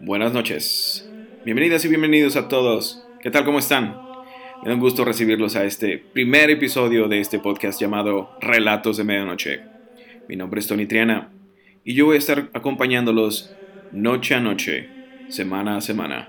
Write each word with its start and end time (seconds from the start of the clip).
Buenas 0.00 0.32
noches. 0.32 1.10
Bienvenidas 1.44 1.84
y 1.84 1.88
bienvenidos 1.88 2.36
a 2.36 2.46
todos. 2.46 3.04
¿Qué 3.20 3.32
tal? 3.32 3.44
¿Cómo 3.44 3.58
están? 3.58 3.96
Me 4.62 4.68
da 4.68 4.74
un 4.74 4.80
gusto 4.80 5.04
recibirlos 5.04 5.56
a 5.56 5.64
este 5.64 5.98
primer 5.98 6.50
episodio 6.50 7.08
de 7.08 7.18
este 7.20 7.40
podcast 7.40 7.80
llamado 7.80 8.30
Relatos 8.40 8.96
de 8.96 9.02
Medianoche. 9.02 9.60
Mi 10.28 10.36
nombre 10.36 10.60
es 10.60 10.68
Tony 10.68 10.86
Triana 10.86 11.32
y 11.84 11.94
yo 11.94 12.06
voy 12.06 12.14
a 12.14 12.18
estar 12.20 12.48
acompañándolos 12.54 13.52
noche 13.90 14.36
a 14.36 14.40
noche, 14.40 14.88
semana 15.30 15.76
a 15.76 15.80
semana, 15.80 16.28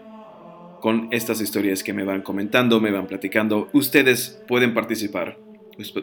con 0.82 1.08
estas 1.12 1.40
historias 1.40 1.84
que 1.84 1.94
me 1.94 2.04
van 2.04 2.24
comentando, 2.24 2.82
me 2.82 2.92
van 2.92 3.06
platicando. 3.06 3.70
Ustedes 3.74 4.42
pueden 4.48 4.74
participar. 4.74 5.38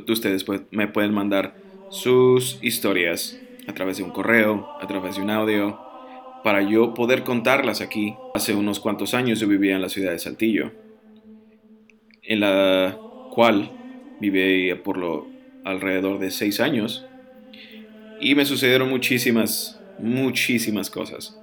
Ustedes 0.08 0.46
me 0.70 0.86
pueden 0.86 1.12
mandar 1.12 1.56
sus 1.90 2.58
historias 2.62 3.40
a 3.66 3.74
través 3.74 3.96
de 3.96 4.04
un 4.04 4.10
correo, 4.10 4.68
a 4.80 4.86
través 4.86 5.16
de 5.16 5.22
un 5.22 5.30
audio, 5.30 5.80
para 6.46 6.62
yo 6.62 6.94
poder 6.94 7.24
contarlas 7.24 7.80
aquí. 7.80 8.14
Hace 8.32 8.54
unos 8.54 8.78
cuantos 8.78 9.14
años 9.14 9.40
yo 9.40 9.48
vivía 9.48 9.74
en 9.74 9.82
la 9.82 9.88
ciudad 9.88 10.12
de 10.12 10.20
Saltillo, 10.20 10.70
en 12.22 12.38
la 12.38 12.96
cual 13.32 13.72
viví 14.20 14.72
por 14.76 14.96
lo 14.96 15.26
alrededor 15.64 16.20
de 16.20 16.30
seis 16.30 16.60
años 16.60 17.04
y 18.20 18.36
me 18.36 18.44
sucedieron 18.44 18.88
muchísimas, 18.88 19.82
muchísimas 19.98 20.88
cosas. 20.88 21.36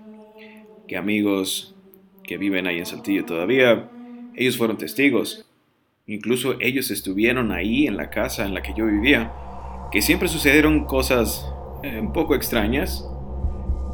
Que 0.87 0.95
amigos 0.95 1.75
que 2.23 2.37
viven 2.37 2.65
ahí 2.65 2.79
en 2.79 2.85
Saltillo 2.85 3.25
todavía, 3.25 3.89
ellos 4.37 4.55
fueron 4.55 4.77
testigos. 4.77 5.45
Incluso 6.07 6.55
ellos 6.61 6.91
estuvieron 6.91 7.51
ahí 7.51 7.87
en 7.87 7.97
la 7.97 8.09
casa 8.09 8.45
en 8.45 8.53
la 8.53 8.61
que 8.61 8.73
yo 8.73 8.85
vivía. 8.85 9.33
Que 9.91 10.01
siempre 10.01 10.29
sucedieron 10.29 10.85
cosas 10.85 11.45
eh, 11.83 11.99
un 11.99 12.13
poco 12.13 12.35
extrañas, 12.35 13.05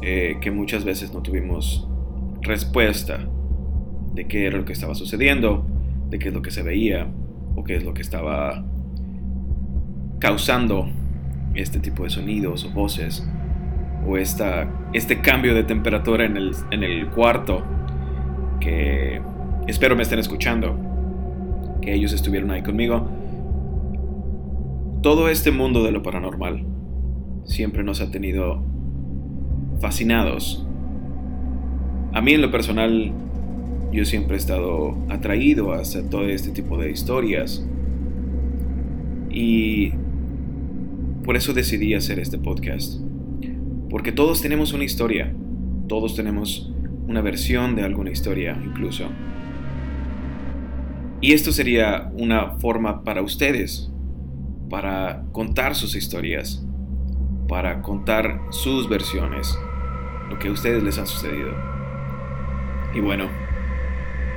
eh, 0.02 0.38
que 0.40 0.50
muchas 0.50 0.84
veces 0.84 1.12
no 1.12 1.22
tuvimos 1.22 1.86
respuesta 2.42 3.28
de 4.14 4.26
qué 4.26 4.46
era 4.46 4.58
lo 4.58 4.64
que 4.64 4.72
estaba 4.72 4.94
sucediendo, 4.94 5.64
de 6.08 6.18
qué 6.18 6.28
es 6.28 6.34
lo 6.34 6.42
que 6.42 6.50
se 6.50 6.62
veía 6.62 7.06
o 7.54 7.64
qué 7.64 7.76
es 7.76 7.84
lo 7.84 7.94
que 7.94 8.02
estaba 8.02 8.64
causando 10.18 10.88
este 11.54 11.80
tipo 11.80 12.04
de 12.04 12.10
sonidos 12.10 12.64
o 12.64 12.70
voces 12.70 13.26
o 14.06 14.16
esta, 14.16 14.68
este 14.92 15.20
cambio 15.20 15.54
de 15.54 15.64
temperatura 15.64 16.24
en 16.24 16.36
el, 16.36 16.52
en 16.70 16.82
el 16.82 17.08
cuarto 17.08 17.62
que 18.60 19.20
espero 19.66 19.96
me 19.96 20.02
estén 20.02 20.18
escuchando, 20.18 20.76
que 21.80 21.94
ellos 21.94 22.12
estuvieron 22.12 22.50
ahí 22.50 22.62
conmigo. 22.62 23.08
Todo 25.02 25.28
este 25.28 25.50
mundo 25.50 25.82
de 25.82 25.92
lo 25.92 26.02
paranormal 26.02 26.64
siempre 27.44 27.82
nos 27.82 28.00
ha 28.00 28.10
tenido 28.10 28.62
fascinados. 29.80 30.64
A 32.12 32.20
mí 32.20 32.32
en 32.32 32.42
lo 32.42 32.50
personal, 32.50 33.12
yo 33.92 34.04
siempre 34.04 34.34
he 34.34 34.38
estado 34.38 34.96
atraído 35.08 35.72
a 35.72 35.78
hacer 35.78 36.08
todo 36.08 36.28
este 36.28 36.50
tipo 36.50 36.78
de 36.78 36.90
historias. 36.90 37.66
Y 39.30 39.92
por 41.24 41.36
eso 41.36 41.52
decidí 41.52 41.94
hacer 41.94 42.18
este 42.18 42.38
podcast. 42.38 43.00
Porque 43.88 44.12
todos 44.12 44.42
tenemos 44.42 44.72
una 44.72 44.84
historia. 44.84 45.32
Todos 45.88 46.14
tenemos 46.14 46.72
una 47.08 47.20
versión 47.20 47.74
de 47.74 47.82
alguna 47.82 48.10
historia 48.10 48.60
incluso. 48.64 49.06
Y 51.20 51.32
esto 51.32 51.52
sería 51.52 52.10
una 52.14 52.52
forma 52.58 53.04
para 53.04 53.22
ustedes, 53.22 53.90
para 54.70 55.24
contar 55.32 55.74
sus 55.74 55.94
historias, 55.94 56.64
para 57.46 57.82
contar 57.82 58.40
sus 58.50 58.88
versiones 58.88 59.58
lo 60.30 60.38
que 60.38 60.48
a 60.48 60.52
ustedes 60.52 60.82
les 60.82 60.98
ha 60.98 61.06
sucedido. 61.06 61.52
Y 62.94 63.00
bueno, 63.00 63.28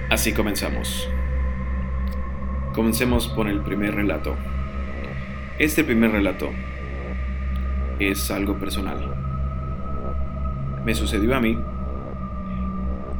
así 0.09 0.34
comenzamos. 0.34 1.07
Comencemos 2.73 3.28
por 3.28 3.47
el 3.47 3.62
primer 3.62 3.95
relato. 3.95 4.35
Este 5.59 5.84
primer 5.84 6.12
relato 6.12 6.50
es 8.00 8.31
algo 8.31 8.57
personal. 8.57 9.16
Me 10.84 10.95
sucedió 10.95 11.35
a 11.35 11.40
mí 11.40 11.57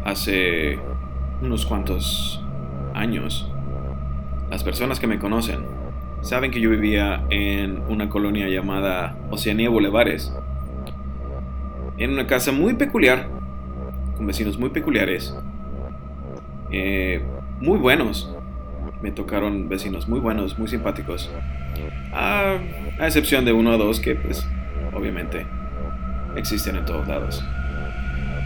hace 0.04 0.80
unos 1.42 1.66
cuantos 1.66 2.44
años. 2.94 3.50
Las 4.50 4.64
personas 4.64 5.00
que 5.00 5.08
me 5.08 5.20
conocen 5.20 5.66
saben 6.22 6.52
que 6.52 6.60
yo 6.60 6.70
vivía 6.70 7.24
en 7.30 7.84
una 7.88 8.10
colonia 8.10 8.48
llamada 8.50 9.16
Oceanía 9.30 9.70
Bulevares 9.70 10.36
en 12.04 12.12
una 12.12 12.28
casa 12.28 12.52
muy 12.52 12.74
peculiar, 12.74 13.30
con 14.18 14.28
vecinos 14.28 14.60
muy 14.60 14.70
peculiares, 14.72 15.34
eh, 16.70 17.24
muy 17.62 17.80
buenos. 17.80 18.30
Me 19.02 19.12
tocaron 19.12 19.70
vecinos 19.70 20.10
muy 20.10 20.20
buenos, 20.20 20.60
muy 20.60 20.68
simpáticos. 20.68 21.32
A, 22.12 22.58
excepción 23.00 23.46
de 23.46 23.54
uno 23.54 23.72
o 23.72 23.78
dos 23.78 24.02
que, 24.02 24.16
pues, 24.16 24.46
obviamente, 24.94 25.46
existen 26.36 26.76
en 26.76 26.86
todos 26.86 27.08
lados. 27.08 27.44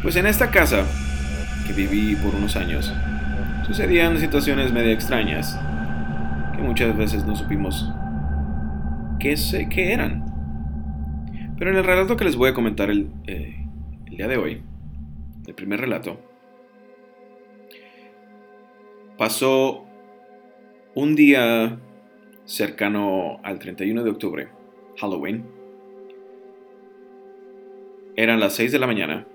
Pues 0.04 0.16
en 0.18 0.28
esta 0.28 0.52
casa, 0.52 0.86
que 1.66 1.74
viví 1.74 2.16
por 2.16 2.36
unos 2.36 2.56
años, 2.56 2.94
sucedían 3.66 4.20
situaciones 4.20 4.72
medio 4.72 4.92
extrañas, 4.92 5.60
que 6.56 6.62
muchas 6.62 6.96
veces 6.96 7.26
no 7.26 7.36
supimos 7.36 7.92
qué, 9.20 9.36
sé, 9.36 9.68
qué 9.68 9.94
eran. 9.94 10.27
Pero 11.58 11.72
en 11.72 11.78
el 11.78 11.84
relato 11.84 12.16
que 12.18 12.26
les 12.26 12.36
voy 12.36 12.50
a 12.50 12.54
comentar 12.54 12.90
el, 12.90 13.10
eh, 13.26 13.66
el 14.06 14.18
día 14.18 14.28
de 14.28 14.38
hoy, 14.38 14.62
el 15.48 15.56
primer 15.56 15.82
relato, 15.82 16.20
pasó 19.18 19.86
un 20.94 21.16
día 21.16 21.80
cercano 22.46 23.40
al 23.44 23.60
31 23.60 24.04
de 24.04 24.10
octubre, 24.10 24.48
Halloween. 25.00 25.46
Eran 28.16 28.40
las 28.40 28.54
6 28.54 28.72
de 28.72 28.80
la 28.80 28.88
mañana. 28.88 29.28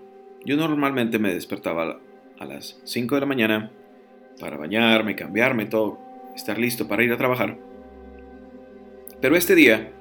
Yo 0.44 0.56
normalmente 0.56 1.18
me 1.18 1.34
despertaba 1.34 2.00
a 2.38 2.44
las 2.44 2.80
5 2.84 3.14
de 3.16 3.20
la 3.20 3.26
mañana 3.26 3.72
para 4.40 4.56
bañarme, 4.56 5.16
cambiarme, 5.16 5.66
todo, 5.66 5.98
estar 6.34 6.58
listo 6.58 6.88
para 6.88 7.02
ir 7.02 7.12
a 7.12 7.16
trabajar. 7.16 7.58
Pero 9.20 9.36
este 9.36 9.54
día 9.54 9.92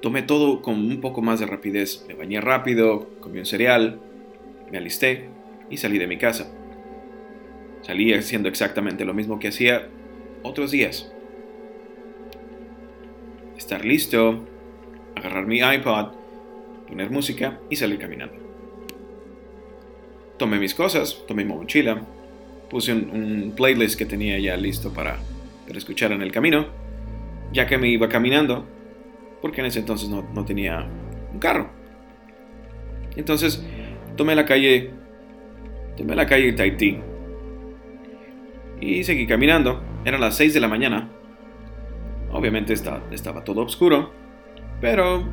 Tomé 0.00 0.22
todo 0.22 0.62
con 0.62 0.74
un 0.74 1.00
poco 1.00 1.22
más 1.22 1.40
de 1.40 1.46
rapidez. 1.46 2.04
Me 2.06 2.14
bañé 2.14 2.40
rápido, 2.40 3.10
comí 3.20 3.38
un 3.40 3.46
cereal, 3.46 4.00
me 4.70 4.78
alisté 4.78 5.28
y 5.70 5.76
salí 5.76 5.98
de 5.98 6.06
mi 6.06 6.18
casa. 6.18 6.50
Salí 7.82 8.12
haciendo 8.12 8.48
exactamente 8.48 9.04
lo 9.04 9.14
mismo 9.14 9.38
que 9.38 9.48
hacía 9.48 9.88
otros 10.42 10.70
días. 10.70 11.12
Estar 13.56 13.84
listo, 13.84 14.46
agarrar 15.16 15.46
mi 15.46 15.58
iPod, 15.58 16.12
poner 16.86 17.10
música 17.10 17.58
y 17.68 17.76
salir 17.76 17.98
caminando. 17.98 18.36
Tomé 20.36 20.60
mis 20.60 20.74
cosas, 20.74 21.24
tomé 21.26 21.44
mi 21.44 21.52
mochila, 21.52 22.00
puse 22.70 22.92
un, 22.92 23.52
playlist 23.56 23.98
que 23.98 24.06
tenía 24.06 24.38
ya 24.38 24.56
listo 24.56 24.92
para, 24.92 25.18
para 25.66 25.78
escuchar 25.78 26.12
en 26.12 26.22
el 26.22 26.30
camino. 26.30 26.66
Ya 27.52 27.66
que 27.66 27.78
me 27.78 27.88
iba 27.88 28.08
caminando, 28.08 28.66
porque 29.40 29.60
en 29.60 29.66
ese 29.66 29.80
entonces 29.80 30.08
no, 30.08 30.44
tenía 30.44 30.86
un 31.32 31.38
carro. 31.38 31.70
Entonces 33.16 33.64
tomé 34.16 34.34
la 34.34 34.44
calle, 34.44 34.90
tomé 35.96 36.14
la 36.14 36.26
calle 36.26 36.52
Tahití 36.52 36.98
y 38.80 39.04
seguí 39.04 39.26
caminando. 39.26 39.82
Eran 40.04 40.20
las 40.20 40.36
6 40.36 40.54
de 40.54 40.60
la 40.60 40.68
mañana. 40.68 41.08
Obviamente 42.32 42.72
estaba, 42.72 43.02
estaba 43.10 43.44
todo 43.44 43.62
oscuro, 43.62 44.12
pero 44.80 45.24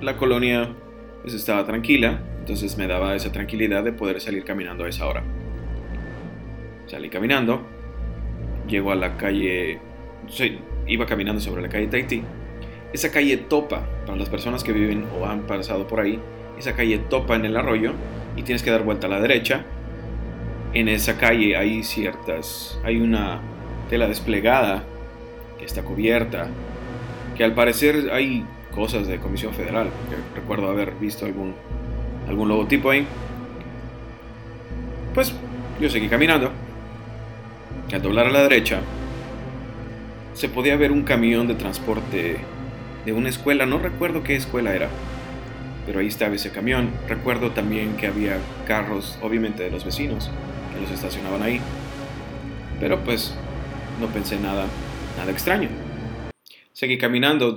la 0.00 0.16
colonia 0.16 0.74
pues, 1.22 1.34
estaba 1.34 1.64
tranquila, 1.64 2.20
entonces 2.38 2.78
me 2.78 2.86
daba 2.86 3.16
esa 3.16 3.32
tranquilidad 3.32 3.82
de 3.82 3.92
poder 3.92 4.20
salir 4.20 4.44
caminando 4.44 4.84
a 4.84 4.88
esa 4.88 5.06
hora. 5.06 5.24
Salí 6.86 7.08
caminando, 7.08 7.66
llego 8.68 8.92
a 8.92 8.94
la 8.94 9.16
calle, 9.16 9.80
iba 10.86 11.04
caminando 11.04 11.40
sobre 11.40 11.62
la 11.62 11.68
calle 11.68 11.88
Tahití 11.88 12.22
esa 12.92 13.10
calle 13.10 13.36
topa, 13.36 13.82
para 14.06 14.16
las 14.16 14.28
personas 14.28 14.64
que 14.64 14.72
viven 14.72 15.06
o 15.18 15.26
han 15.26 15.42
pasado 15.42 15.86
por 15.86 16.00
ahí, 16.00 16.20
esa 16.58 16.74
calle 16.74 16.98
topa 16.98 17.36
en 17.36 17.44
el 17.44 17.56
arroyo 17.56 17.92
y 18.36 18.42
tienes 18.42 18.62
que 18.62 18.70
dar 18.70 18.82
vuelta 18.82 19.06
a 19.06 19.10
la 19.10 19.20
derecha. 19.20 19.64
En 20.72 20.88
esa 20.88 21.18
calle 21.18 21.56
hay 21.56 21.82
ciertas, 21.82 22.78
hay 22.84 23.00
una 23.00 23.40
tela 23.88 24.08
desplegada 24.08 24.84
que 25.58 25.64
está 25.64 25.82
cubierta, 25.82 26.48
que 27.36 27.44
al 27.44 27.54
parecer 27.54 28.10
hay 28.12 28.44
cosas 28.74 29.06
de 29.06 29.18
Comisión 29.18 29.54
Federal, 29.54 29.88
recuerdo 30.34 30.68
haber 30.68 30.92
visto 30.92 31.24
algún, 31.24 31.54
algún 32.28 32.48
logotipo 32.48 32.90
ahí. 32.90 33.06
Pues 35.14 35.34
yo 35.80 35.88
seguí 35.88 36.08
caminando. 36.08 36.50
Al 37.92 38.02
doblar 38.02 38.26
a 38.26 38.30
la 38.30 38.42
derecha, 38.42 38.80
se 40.34 40.48
podía 40.48 40.76
ver 40.76 40.92
un 40.92 41.04
camión 41.04 41.46
de 41.46 41.54
transporte 41.54 42.36
de 43.06 43.12
una 43.12 43.28
escuela, 43.28 43.66
no 43.66 43.78
recuerdo 43.78 44.24
qué 44.24 44.34
escuela 44.34 44.74
era. 44.74 44.90
pero 45.86 46.00
ahí 46.00 46.08
estaba 46.08 46.34
ese 46.34 46.50
camión. 46.50 46.90
Recuerdo 47.08 47.52
también 47.52 47.96
que 47.96 48.08
había 48.08 48.38
carros, 48.66 49.16
obviamente 49.22 49.62
de 49.62 49.70
los 49.70 49.84
vecinos, 49.84 50.28
que 50.74 50.80
los 50.80 50.90
estacionaban 50.90 51.42
ahí. 51.42 51.60
Pero 52.80 53.04
pues 53.04 53.32
no 54.00 54.08
pensé 54.08 54.38
nada, 54.40 54.66
nada 55.16 55.30
extraño. 55.30 55.68
Seguí 56.72 56.98
caminando 56.98 57.54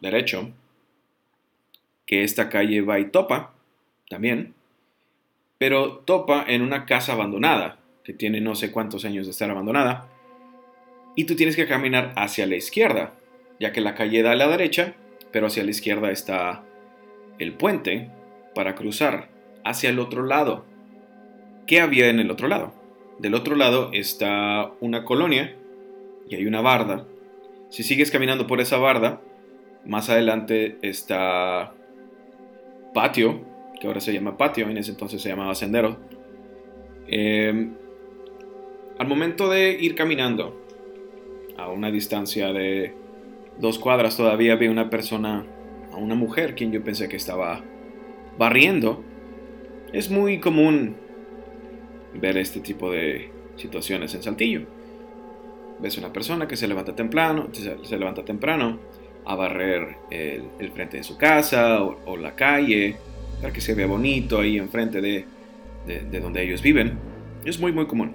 derecho, 0.00 0.50
que 2.06 2.22
esta 2.22 2.50
calle 2.50 2.82
va 2.82 3.00
y 3.00 3.06
topa, 3.06 3.54
también, 4.10 4.52
pero 5.56 5.98
topa 6.04 6.44
en 6.46 6.60
una 6.60 6.84
casa 6.84 7.12
abandonada, 7.12 7.78
que 8.04 8.12
tiene 8.12 8.42
no 8.42 8.54
sé 8.54 8.70
cuántos 8.70 9.06
años 9.06 9.26
de 9.26 9.32
estar 9.32 9.50
abandonada, 9.50 10.08
y 11.16 11.24
tú 11.24 11.34
tienes 11.34 11.56
que 11.56 11.66
caminar 11.66 12.12
hacia 12.16 12.46
la 12.46 12.56
izquierda, 12.56 13.14
ya 13.60 13.72
que 13.72 13.82
la 13.82 13.94
calle 13.94 14.22
da 14.22 14.32
a 14.32 14.36
la 14.36 14.48
derecha, 14.48 14.94
pero 15.30 15.46
hacia 15.46 15.62
la 15.62 15.70
izquierda 15.70 16.10
está 16.10 16.64
el 17.38 17.52
puente 17.52 18.10
para 18.54 18.74
cruzar 18.74 19.28
hacia 19.64 19.90
el 19.90 19.98
otro 20.00 20.24
lado. 20.24 20.64
¿Qué 21.66 21.80
había 21.80 22.08
en 22.08 22.18
el 22.18 22.30
otro 22.30 22.48
lado? 22.48 22.72
Del 23.18 23.34
otro 23.34 23.54
lado 23.54 23.90
está 23.92 24.72
una 24.80 25.04
colonia 25.04 25.54
y 26.28 26.34
hay 26.36 26.46
una 26.46 26.62
barda. 26.62 27.06
Si 27.68 27.82
sigues 27.82 28.10
caminando 28.10 28.46
por 28.46 28.60
esa 28.60 28.78
barda, 28.78 29.20
más 29.84 30.08
adelante 30.08 30.78
está 30.82 31.74
patio, 32.94 33.44
que 33.78 33.86
ahora 33.86 34.00
se 34.00 34.12
llama 34.12 34.36
patio, 34.36 34.68
en 34.68 34.78
ese 34.78 34.90
entonces 34.90 35.20
se 35.22 35.28
llamaba 35.28 35.54
sendero. 35.54 35.98
Em, 37.06 37.74
al 38.98 39.06
momento 39.06 39.48
de 39.48 39.72
ir 39.72 39.94
caminando 39.94 40.64
a 41.56 41.68
una 41.68 41.90
distancia 41.90 42.52
de 42.52 42.94
dos 43.60 43.78
cuadras, 43.78 44.16
todavía 44.16 44.56
vi 44.56 44.68
una 44.68 44.90
persona, 44.90 45.44
a 45.92 45.96
una 45.96 46.14
mujer, 46.14 46.54
quien 46.54 46.72
yo 46.72 46.82
pensé 46.82 47.08
que 47.08 47.16
estaba 47.16 47.62
barriendo. 48.38 49.04
Es 49.92 50.10
muy 50.10 50.40
común 50.40 50.96
ver 52.14 52.38
este 52.38 52.60
tipo 52.60 52.90
de 52.90 53.30
situaciones 53.56 54.14
en 54.14 54.22
Saltillo. 54.22 54.62
Ves 55.80 55.98
una 55.98 56.12
persona 56.12 56.48
que 56.48 56.56
se 56.56 56.66
levanta 56.68 56.94
temprano, 56.94 57.48
se, 57.52 57.98
levanta 57.98 58.24
temprano 58.24 58.78
a 59.24 59.34
barrer 59.34 59.96
el, 60.10 60.70
frente 60.72 60.98
de 60.98 61.04
su 61.04 61.16
casa 61.16 61.82
o, 61.82 62.16
la 62.16 62.34
calle 62.34 62.96
para 63.40 63.52
que 63.52 63.60
se 63.60 63.74
vea 63.74 63.86
bonito 63.86 64.38
ahí 64.38 64.58
enfrente 64.58 65.00
de, 65.00 65.24
de, 65.86 66.20
donde 66.20 66.42
ellos 66.42 66.62
viven. 66.62 66.98
Es 67.44 67.58
muy 67.58 67.72
muy 67.72 67.86
común. 67.86 68.14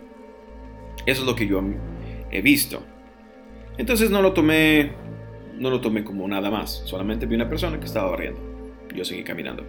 Eso 1.06 1.22
es 1.22 1.28
lo 1.28 1.36
que 1.36 1.48
yo 1.48 1.62
he 2.32 2.42
visto. 2.42 2.84
Entonces 3.78 4.10
no 4.10 4.22
lo 4.22 4.34
tomé 4.34 4.92
no 5.58 5.70
lo 5.70 5.82
tomé 5.82 6.04
como 6.04 6.28
nada 6.28 6.50
más. 6.50 6.84
Solamente 6.86 7.26
vi 7.26 7.36
una 7.36 7.50
persona 7.50 7.80
que 7.80 7.86
estaba 7.86 8.10
barriendo. 8.12 8.40
Yo 8.94 9.06
seguí 9.06 9.24
caminando. 9.24 9.64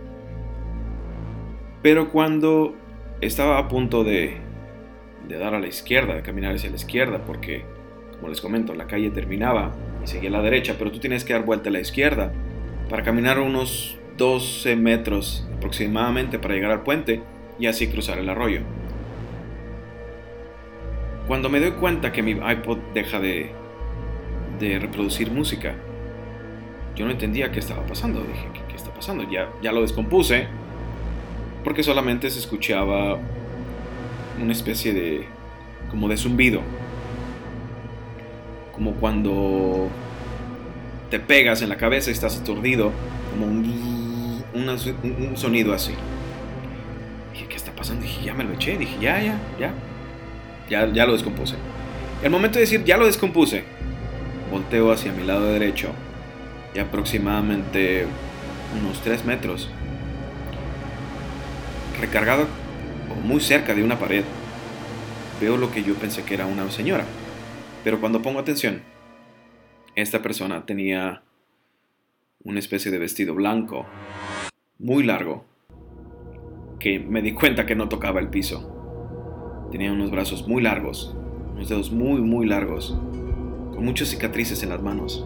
Pero 1.83 2.11
cuando 2.11 2.75
estaba 3.21 3.59
a 3.59 3.69
punto 3.69 4.05
de, 4.05 4.39
dar 5.29 5.55
a 5.55 5.61
la 5.61 5.67
izquierda, 5.67 6.15
de 6.15 6.23
caminar 6.23 6.55
hacia 6.55 6.71
la 6.71 6.77
izquierda, 6.77 7.25
porque, 7.25 7.65
como 8.17 8.29
les 8.29 8.41
comento, 8.41 8.75
la 8.75 8.87
calle 8.87 9.11
terminaba 9.11 9.75
y 10.03 10.07
seguía 10.07 10.29
a 10.31 10.33
la 10.33 10.43
derecha, 10.43 10.77
pero 10.79 10.91
tú 10.91 10.99
tienes 10.99 11.25
que 11.25 11.33
dar 11.33 11.45
vuelta 11.45 11.69
a 11.69 11.73
la 11.73 11.81
izquierda 11.81 12.33
para 12.89 13.03
caminar 13.03 13.39
unos 13.39 13.99
12 14.17 14.77
metros 14.77 15.47
aproximadamente 15.57 16.39
para 16.39 16.55
llegar 16.55 16.71
al 16.71 16.83
puente 16.83 17.23
y 17.59 17.67
así 17.67 17.89
cruzar 17.89 18.19
el 18.19 18.29
arroyo. 18.29 18.61
Cuando 21.27 21.49
me 21.49 21.59
doy 21.59 21.73
cuenta 21.73 22.13
que 22.13 22.23
mi 22.23 22.33
iPod 22.33 22.79
deja 22.95 23.19
de, 23.19 23.51
de 24.59 24.79
reproducir 24.79 25.31
música, 25.31 25.75
yo 26.95 27.05
no 27.05 27.11
entendía 27.11 27.51
qué 27.53 27.59
estaba 27.59 27.85
pasando. 27.87 28.21
Dije, 28.21 28.49
¿qué, 28.69 28.77
está 28.77 28.93
pasando? 28.93 29.29
Ya, 29.31 29.51
ya 29.63 29.73
lo 29.73 29.83
descompuse 29.83 30.47
porque 31.65 31.83
solamente 31.83 32.31
se 32.31 32.39
escuchaba 32.39 33.19
una 34.41 34.53
especie 34.53 34.95
de 34.95 35.27
como 35.91 36.09
de 36.09 36.17
zumbido. 36.17 36.63
Como 38.73 38.93
cuando 38.95 39.89
te 41.11 41.19
pegas 41.19 41.63
en 41.63 41.69
la 41.69 41.77
cabeza 41.77 42.11
y 42.11 42.13
estás 42.13 42.39
aturdido, 42.39 42.93
como 43.31 43.47
un, 43.47 44.43
un, 44.55 45.37
sonido 45.37 45.73
así. 45.73 45.93
Dije, 47.33 47.47
¿qué 47.49 47.57
está 47.57 47.73
pasando? 47.73 48.03
Dije, 48.03 48.25
ya 48.25 48.35
me 48.35 48.45
lo 48.45 48.53
eché. 48.53 48.77
Dije, 48.77 48.97
ya, 49.01 49.23
ya, 49.23 49.39
ya. 49.59 49.73
Ya, 50.69 50.93
ya 50.93 51.07
lo 51.07 51.13
descompuse. 51.13 51.55
Al 52.25 52.31
momento 52.31 52.59
de 52.59 52.63
decir, 52.63 52.85
ya 52.85 52.97
lo 52.97 53.07
descompuse, 53.07 53.65
volteo 54.51 54.93
hacia 54.93 55.13
mi 55.13 55.25
lado 55.25 55.53
derecho 55.53 55.91
y 56.75 56.79
aproximadamente 56.79 58.07
unos 58.81 59.01
3 59.01 59.25
metros 59.25 59.69
recargado 62.01 62.47
muy 63.25 63.41
cerca 63.41 63.75
de 63.75 63.83
una 63.83 63.99
pared, 63.99 64.25
veo 65.41 65.57
lo 65.57 65.71
que 65.71 65.83
yo 65.83 65.95
pensé 65.95 66.25
que 66.25 66.35
era 66.35 66.47
una 66.47 66.71
señora. 66.71 67.05
Pero 67.83 68.01
cuando 68.01 68.23
pongo 68.23 68.39
atención, 68.39 68.83
esta 69.95 70.23
persona 70.23 70.67
tenía 70.67 71.23
una 72.45 72.59
especie 72.59 72.91
de 72.91 72.99
vestido 72.99 73.35
blanco, 73.35 73.87
muy 74.79 75.03
largo, 75.03 75.45
que 76.79 76.99
me 76.99 77.23
di 77.23 77.33
cuenta 77.33 77.67
que 77.67 77.75
no 77.75 77.89
tocaba 77.89 78.21
el 78.21 78.29
piso. 78.29 79.69
Tenía 79.73 79.93
unos 79.93 80.11
brazos 80.11 80.47
muy 80.47 80.63
largos, 80.63 81.17
unos 81.55 81.69
dedos 81.69 81.91
muy, 81.91 82.21
muy 82.21 82.47
largos, 82.47 82.97
con 83.77 83.85
muchas 83.85 84.09
cicatrices 84.09 84.63
en 84.63 84.71
las 84.71 84.83
manos. 84.83 85.25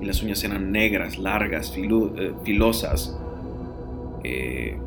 Y 0.00 0.06
las 0.06 0.22
uñas 0.22 0.42
eran 0.42 0.72
negras, 0.72 1.18
largas, 1.18 1.72
eh, 1.76 2.32
filosas. 2.42 3.16
Eh, 4.24 4.78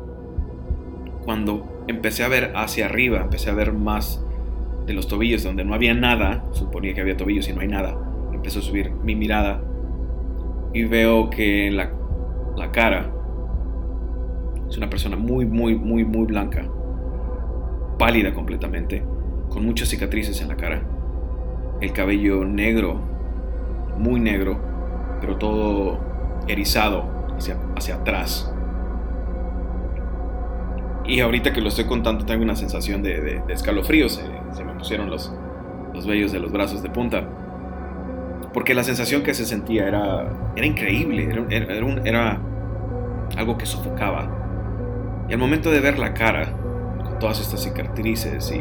cuando 1.24 1.84
empecé 1.86 2.24
a 2.24 2.28
ver 2.28 2.52
hacia 2.56 2.86
arriba, 2.86 3.20
empecé 3.22 3.50
a 3.50 3.54
ver 3.54 3.72
más 3.72 4.22
de 4.86 4.94
los 4.94 5.06
tobillos, 5.06 5.44
donde 5.44 5.64
no 5.64 5.74
había 5.74 5.94
nada, 5.94 6.44
suponía 6.52 6.92
que 6.92 7.00
había 7.00 7.16
tobillos 7.16 7.48
y 7.48 7.52
no 7.52 7.60
hay 7.60 7.68
nada, 7.68 7.96
empezó 8.32 8.58
a 8.58 8.62
subir 8.62 8.90
mi 8.90 9.14
mirada 9.14 9.62
y 10.72 10.84
veo 10.84 11.30
que 11.30 11.70
la, 11.70 11.92
la 12.56 12.72
cara 12.72 13.12
es 14.68 14.76
una 14.76 14.88
persona 14.88 15.16
muy, 15.16 15.44
muy, 15.46 15.76
muy, 15.76 16.04
muy 16.04 16.24
blanca, 16.24 16.66
pálida 17.98 18.32
completamente, 18.32 19.02
con 19.50 19.64
muchas 19.64 19.88
cicatrices 19.88 20.40
en 20.40 20.48
la 20.48 20.56
cara, 20.56 20.82
el 21.80 21.92
cabello 21.92 22.44
negro, 22.44 23.00
muy 23.96 24.20
negro, 24.20 24.58
pero 25.20 25.36
todo 25.36 25.98
erizado 26.46 27.04
hacia, 27.36 27.56
hacia 27.76 27.96
atrás 27.96 28.52
y 31.08 31.20
ahorita 31.20 31.54
que 31.54 31.62
lo 31.62 31.68
estoy 31.68 31.86
contando 31.86 32.26
tengo 32.26 32.44
una 32.44 32.54
sensación 32.54 33.02
de, 33.02 33.42
de, 33.46 33.52
escalofrío, 33.54 34.10
se, 34.10 34.22
me 34.62 34.74
pusieron 34.74 35.08
los, 35.08 35.34
los 35.94 36.06
vellos 36.06 36.32
de 36.32 36.38
los 36.38 36.52
brazos 36.52 36.82
de 36.82 36.90
punta. 36.90 37.26
Porque 38.52 38.74
la 38.74 38.84
sensación 38.84 39.22
que 39.22 39.32
se 39.32 39.46
sentía 39.46 39.88
era, 39.88 40.52
era 40.54 40.66
increíble, 40.66 41.28
era, 42.04 42.40
algo 43.36 43.56
que 43.56 43.64
sofocaba. 43.64 45.24
Y 45.30 45.32
al 45.32 45.38
momento 45.38 45.70
de 45.70 45.80
ver 45.80 45.98
la 45.98 46.12
cara, 46.12 46.52
con 47.02 47.18
todas 47.18 47.40
estas 47.40 47.62
cicatrices 47.62 48.52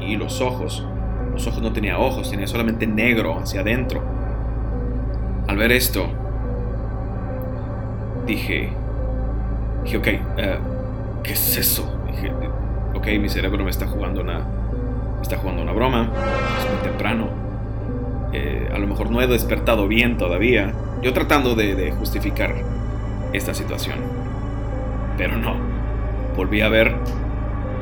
y, 0.00 0.16
los 0.16 0.40
ojos, 0.40 0.86
los 1.32 1.46
ojos 1.46 1.62
no 1.62 1.72
tenía 1.72 1.98
ojos, 1.98 2.30
tenía 2.30 2.46
solamente 2.46 2.86
negro 2.86 3.38
hacia 3.38 3.60
adentro. 3.60 4.02
Al 5.48 5.56
ver 5.56 5.72
esto, 5.72 6.06
dije, 8.26 8.70
dije, 9.84 9.96
ok, 9.96 10.06
uh, 10.06 11.22
¿qué 11.22 11.32
es 11.32 11.56
eso? 11.56 11.98
Dije, 12.06 12.32
ok, 12.94 13.06
mi 13.20 13.28
cerebro 13.28 13.64
me 13.64 13.70
está 13.70 13.86
jugando 13.86 14.20
una, 14.20 14.38
me 14.38 15.22
está 15.22 15.36
jugando 15.36 15.62
una 15.62 15.72
broma, 15.72 16.10
es 16.58 16.70
muy 16.70 16.82
temprano, 16.82 17.28
eh, 18.32 18.70
a 18.72 18.78
lo 18.78 18.86
mejor 18.86 19.10
no 19.10 19.20
he 19.20 19.26
despertado 19.26 19.88
bien 19.88 20.16
todavía, 20.16 20.72
yo 21.02 21.12
tratando 21.12 21.54
de, 21.54 21.92
justificar 21.92 22.54
esta 23.32 23.54
situación, 23.54 23.98
pero 25.18 25.36
no, 25.36 25.56
volví 26.36 26.60
a 26.60 26.68
ver 26.68 26.94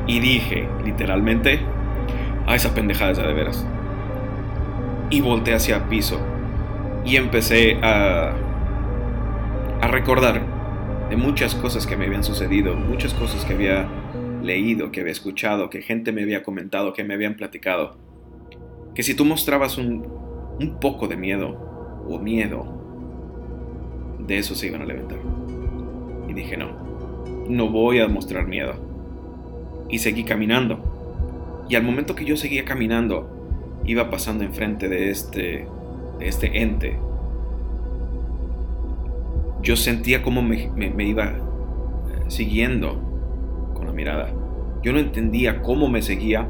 y 0.07 0.19
dije, 0.19 0.67
literalmente, 0.83 1.61
a 2.47 2.55
esa 2.55 2.73
pendejada 2.73 3.13
de 3.13 3.33
veras. 3.33 3.65
Y 5.09 5.21
volteé 5.21 5.53
hacia 5.53 5.77
el 5.77 5.83
piso 5.83 6.19
y 7.05 7.15
empecé 7.15 7.75
a, 7.81 8.33
a 9.81 9.87
recordar 9.87 10.41
de 11.09 11.17
muchas 11.17 11.55
cosas 11.55 11.85
que 11.85 11.97
me 11.97 12.05
habían 12.05 12.23
sucedido, 12.23 12.75
muchas 12.75 13.13
cosas 13.13 13.43
que 13.43 13.53
había 13.53 13.89
leído, 14.41 14.91
que 14.91 15.01
había 15.01 15.11
escuchado, 15.11 15.69
que 15.69 15.81
gente 15.81 16.11
me 16.11 16.23
había 16.23 16.43
comentado, 16.43 16.93
que 16.93 17.03
me 17.03 17.13
habían 17.13 17.35
platicado. 17.35 17.97
Que 18.95 19.03
si 19.03 19.15
tú 19.15 19.25
mostrabas 19.25 19.77
un, 19.77 20.07
un 20.59 20.79
poco 20.79 21.07
de 21.07 21.17
miedo 21.17 22.03
o 22.07 22.19
miedo, 22.19 22.65
de 24.19 24.37
eso 24.37 24.55
se 24.55 24.67
iban 24.67 24.81
a 24.81 24.85
levantar. 24.85 25.19
Y 26.27 26.33
dije, 26.33 26.55
no, 26.55 26.71
no 27.49 27.69
voy 27.69 27.99
a 27.99 28.07
mostrar 28.07 28.47
miedo. 28.47 28.73
Y 29.89 29.99
seguí 29.99 30.23
caminando. 30.23 30.80
Y 31.71 31.75
al 31.75 31.83
momento 31.83 32.15
que 32.15 32.25
yo 32.25 32.35
seguía 32.35 32.65
caminando, 32.65 33.79
iba 33.85 34.09
pasando 34.09 34.43
enfrente 34.43 34.89
de 34.89 35.09
este, 35.09 35.65
de 36.19 36.27
este 36.27 36.61
ente 36.61 36.99
yo 39.61 39.75
sentía 39.75 40.23
como 40.23 40.41
me, 40.41 41.03
iba, 41.05 41.33
siguiendo 42.27 42.99
con 43.73 43.85
la 43.85 43.93
mirada. 43.93 44.29
Yo 44.81 44.91
no 44.91 44.99
entendía 44.99 45.61
cómo 45.61 45.87
me 45.87 46.01
seguía 46.01 46.47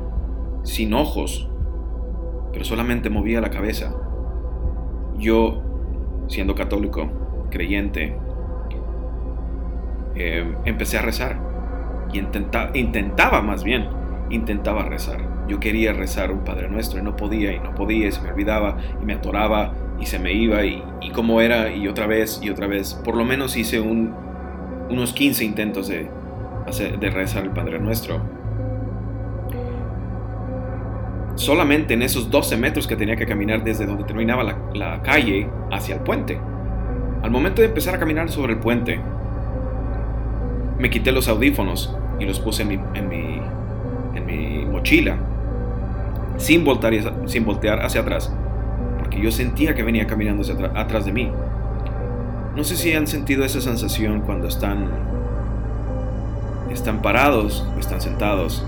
sin 0.63 0.93
ojos, 0.93 1.49
pero 2.53 2.63
solamente 2.63 3.09
movía 3.09 3.41
la 3.41 3.49
cabeza. 3.49 3.93
Yo, 5.17 5.61
siendo 6.27 6.55
católico, 6.55 7.09
creyente, 7.49 8.15
eh, 10.15 10.45
empecé 10.65 10.97
a 10.97 11.01
rezar 11.01 11.37
y 12.13 12.19
intentaba 12.79 13.41
más 13.41 13.63
bien, 13.63 13.87
intentaba 14.31 14.83
rezar. 14.83 15.21
Yo 15.47 15.59
quería 15.59 15.93
rezar 15.93 16.31
un 16.31 16.43
Padre 16.43 16.69
Nuestro 16.69 16.99
y 16.99 17.03
no 17.03 17.15
podía 17.15 17.53
y 17.53 17.59
no 17.59 17.75
podía 17.75 18.07
y 18.07 18.11
se 18.11 18.21
me 18.21 18.31
olvidaba 18.31 18.77
y 19.01 19.05
me 19.05 19.13
atoraba 19.13 19.73
y 19.99 20.05
se 20.05 20.19
me 20.19 20.33
iba 20.33 20.65
y, 20.65 20.83
como 21.13 21.41
era 21.41 21.71
y 21.71 21.87
otra 21.87 22.07
vez 22.07 22.39
y 22.41 22.49
otra 22.49 22.67
vez. 22.67 22.93
Por 22.93 23.15
lo 23.15 23.25
menos 23.25 23.57
hice 23.57 23.79
unos 23.79 25.13
15 25.13 25.45
intentos 25.45 25.87
de, 25.87 26.09
de 26.99 27.09
rezar 27.09 27.43
el 27.43 27.51
Padre 27.51 27.79
Nuestro. 27.79 28.21
Solamente 31.35 31.93
en 31.93 32.01
esos 32.01 32.29
12 32.29 32.57
metros 32.57 32.87
que 32.87 32.95
tenía 32.95 33.15
que 33.15 33.25
caminar 33.25 33.63
desde 33.63 33.85
donde 33.85 34.03
terminaba 34.03 34.43
la, 34.73 35.01
calle 35.01 35.49
hacia 35.71 35.95
el 35.95 36.01
puente. 36.01 36.39
Al 37.23 37.31
momento 37.31 37.61
de 37.61 37.69
empezar 37.69 37.95
a 37.95 37.99
caminar 37.99 38.29
sobre 38.29 38.53
el 38.53 38.59
puente, 38.59 38.99
me 40.77 40.89
quité 40.89 41.11
los 41.11 41.27
audífonos 41.27 41.95
y 42.19 42.25
los 42.25 42.39
puse 42.39 42.63
en 42.63 42.69
mi, 43.09 43.41
en 44.15 44.25
mi 44.25 44.65
mochila, 44.65 45.17
sin 46.37 46.63
voltear, 46.63 47.23
sin 47.25 47.45
voltear 47.45 47.85
hacia 47.85 48.01
atrás 48.01 48.33
que 49.11 49.21
yo 49.21 49.31
sentía 49.31 49.75
que 49.75 49.83
venía 49.83 50.07
caminando 50.07 50.41
atrás 50.73 51.05
de 51.05 51.13
mí. 51.13 51.31
No 52.55 52.63
sé 52.63 52.75
si 52.75 52.93
han 52.93 53.05
sentido 53.05 53.45
esa 53.45 53.61
sensación 53.61 54.21
cuando 54.21 54.47
están, 54.47 54.89
están 56.71 57.03
parados 57.03 57.67
o 57.75 57.79
están 57.79 58.01
sentados 58.01 58.65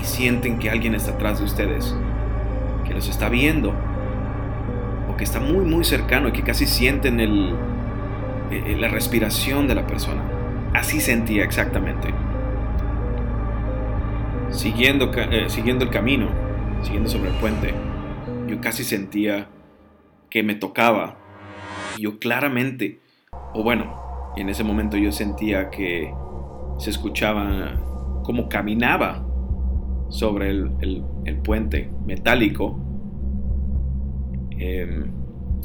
y 0.00 0.04
sienten 0.04 0.58
que 0.58 0.70
alguien 0.70 0.94
está 0.94 1.12
atrás 1.12 1.40
de 1.40 1.44
ustedes, 1.44 1.94
que 2.86 2.94
los 2.94 3.08
está 3.08 3.28
viendo 3.28 3.74
o 5.12 5.16
que 5.16 5.24
está 5.24 5.38
muy 5.40 5.64
muy 5.64 5.84
cercano 5.84 6.28
y 6.28 6.32
que 6.32 6.42
casi 6.42 6.66
sienten 6.66 7.20
el, 7.20 7.54
eh, 8.50 8.62
eh, 8.66 8.76
la 8.78 8.88
respiración 8.88 9.68
de 9.68 9.74
la 9.74 9.86
persona. 9.86 10.22
Así 10.72 11.00
sentía 11.00 11.44
exactamente. 11.44 12.08
Siguiendo, 14.54 15.10
eh, 15.12 15.46
siguiendo 15.48 15.84
el 15.84 15.90
camino, 15.90 16.28
siguiendo 16.82 17.10
sobre 17.10 17.30
el 17.30 17.36
puente, 17.36 17.74
yo 18.46 18.60
casi 18.60 18.84
sentía 18.84 19.48
que 20.30 20.44
me 20.44 20.54
tocaba. 20.54 21.16
Yo 21.98 22.20
claramente, 22.20 23.00
o 23.52 23.64
bueno, 23.64 24.32
en 24.36 24.48
ese 24.48 24.62
momento 24.62 24.96
yo 24.96 25.10
sentía 25.10 25.70
que 25.70 26.14
se 26.78 26.90
escuchaba 26.90 27.80
como 28.22 28.48
caminaba 28.48 29.26
sobre 30.08 30.50
el, 30.50 31.40
puente 31.42 31.90
metálico. 32.06 32.78
Em, 34.52 35.10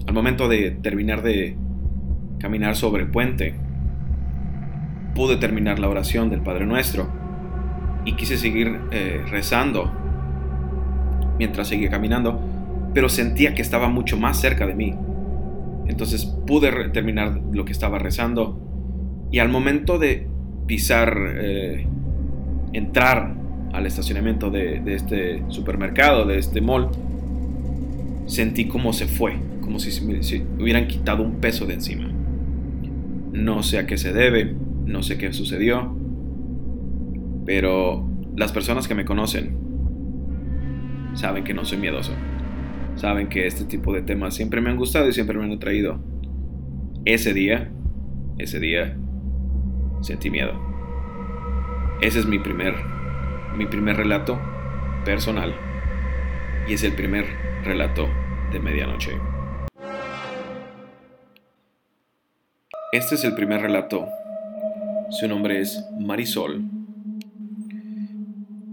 al 0.08 0.14
momento 0.16 0.48
de 0.50 0.72
terminar 0.72 1.22
de 1.22 1.56
caminar 2.40 2.76
sobre 2.76 3.04
el 3.04 3.12
puente, 3.12 3.54
pude 5.14 5.38
terminar 5.38 5.78
la 5.78 5.90
oración 5.90 6.32
del 6.32 6.42
Padre 6.42 6.66
Nuestro 6.66 7.19
y 8.06 8.14
quise 8.14 8.38
seguir 8.38 8.80
eh, 8.92 9.24
rezando 9.30 9.92
mientras 11.38 11.68
seguía 11.68 11.90
caminando 11.90 12.50
pero 12.94 13.10
sentía 13.10 13.54
que 13.54 13.62
estaba 13.62 13.90
mucho 13.90 14.18
más 14.18 14.40
cerca 14.40 14.66
de 14.66 14.74
mí. 14.74 14.96
Entonces 15.88 16.26
pude 16.26 16.90
terminar 16.90 17.40
lo 17.52 17.66
que 17.66 17.72
estaba 17.72 18.00
rezando 18.00 18.60
y 19.32 19.40
al 19.40 19.50
momento 19.50 19.98
de 19.98 20.28
pisar, 20.68 21.16
eh, 21.40 21.88
entrar 22.74 23.36
al 23.74 23.86
estacionamiento 23.86 24.50
de, 24.50 24.82
este 24.88 25.44
supermercado, 25.50 26.26
de 26.26 26.40
este 26.40 26.62
mall, 26.62 26.90
sentí 28.26 28.66
como 28.66 28.94
se 28.94 29.08
fue, 29.08 29.38
como 29.62 29.80
si, 29.80 29.92
si 30.24 30.44
hubieran 30.60 30.88
quitado 30.88 31.24
un 31.24 31.36
peso 31.36 31.66
de 31.66 31.76
encima. 31.76 32.10
No 33.32 33.64
sé 33.64 33.78
a 33.78 33.86
qué 33.86 33.98
se 33.98 34.14
debe, 34.14 34.56
no 34.86 35.04
sé 35.04 35.18
qué 35.18 35.32
sucedió, 35.34 35.96
pero 37.50 38.08
las 38.36 38.52
personas 38.52 38.88
que 38.88 38.94
me 38.94 39.06
conocen 39.06 39.58
saben 41.16 41.44
que 41.44 41.56
no 41.56 41.66
soy 41.66 41.80
miedoso 41.80 42.12
saben 42.94 43.28
que 43.28 43.48
este 43.48 43.66
tipo 43.66 43.92
de 43.92 44.04
temas 44.04 44.36
siempre 44.36 44.62
me 44.62 44.70
han 44.70 44.78
gustado 44.78 45.10
y 45.10 45.14
siempre 45.14 45.36
me 45.36 45.46
han 45.46 45.54
atraído. 45.54 46.00
Ese 47.06 47.34
día, 47.34 47.72
ese 48.38 48.60
día, 48.60 48.96
sentí 50.02 50.30
miedo. 50.30 50.54
Ese 52.02 52.20
es 52.20 52.28
mi 52.28 52.38
primer, 52.38 52.76
mi 53.58 53.66
primer 53.66 53.98
relato 53.98 54.40
personal. 55.04 55.56
Y 56.68 56.74
es 56.74 56.84
el 56.84 56.94
primer 56.94 57.26
relato 57.64 58.08
de 58.52 58.60
medianoche. 58.60 59.14
Este 62.92 63.16
es 63.16 63.24
el 63.24 63.34
primer 63.34 63.62
relato. 63.62 64.06
Su 65.10 65.28
nombre 65.28 65.62
es 65.62 65.84
Marisol. 66.00 66.79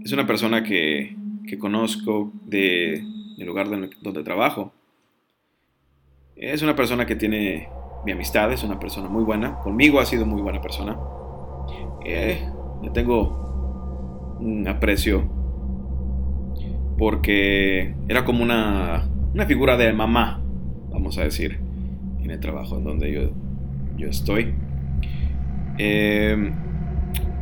Es 0.07 0.13
una 0.13 0.25
persona 0.25 0.63
que, 0.63 1.17
que 1.45 1.59
conozco 1.59 2.31
de 2.45 2.93
el 3.37 3.45
lugar 3.45 3.67
donde, 3.69 4.23
trabajo. 4.23 4.71
Es 6.37 6.61
una 6.61 6.77
persona 6.77 7.05
que 7.05 7.17
tiene 7.17 7.67
mi 8.05 8.13
amistad, 8.13 8.49
es 8.53 8.63
una 8.63 8.79
persona 8.79 9.09
muy 9.09 9.25
buena. 9.25 9.59
Conmigo 9.59 9.99
ha 9.99 10.05
sido 10.05 10.25
muy 10.25 10.41
buena 10.41 10.61
persona. 10.61 10.97
Eh, 12.05 12.39
le 12.81 12.89
tengo 12.91 14.37
un 14.39 14.65
aprecio 14.65 15.29
porque 16.97 17.93
era 18.07 18.23
como 18.23 18.43
una, 18.43 19.09
una 19.33 19.45
figura 19.45 19.75
de 19.75 19.91
mamá, 19.91 20.41
vamos 20.89 21.17
a 21.17 21.25
decir, 21.25 21.59
en 22.21 22.31
el 22.31 22.39
trabajo 22.39 22.77
en 22.77 22.85
donde 22.85 23.11
yo, 23.11 23.31
yo 23.97 24.07
estoy. 24.07 24.53
Eh, 25.77 26.53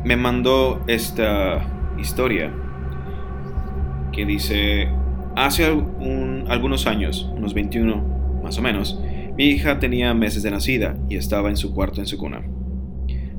me 0.04 0.16
mandó 0.16 0.82
esta 0.88 1.75
historia 1.98 2.52
que 4.12 4.24
dice 4.24 4.88
Hace 5.36 5.66
algunos 5.66 6.86
años, 6.86 7.30
unos 7.36 7.52
21 7.52 8.40
más 8.42 8.56
o 8.58 8.62
menos, 8.62 8.98
mi 9.36 9.44
hija 9.44 9.78
tenía 9.78 10.14
meses 10.14 10.42
de 10.42 10.50
nacida 10.50 10.96
y 11.10 11.16
estaba 11.16 11.50
en 11.50 11.58
su 11.58 11.74
cuarto 11.74 12.00
en 12.00 12.06
su 12.06 12.16
cuna. 12.16 12.40